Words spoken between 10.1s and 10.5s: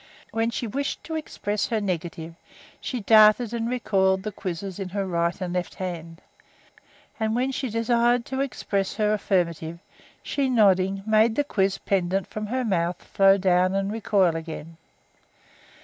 she,